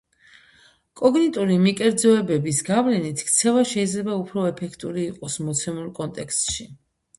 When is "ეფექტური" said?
4.55-5.07